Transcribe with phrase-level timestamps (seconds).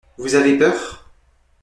[0.17, 1.11] Vous avez peur?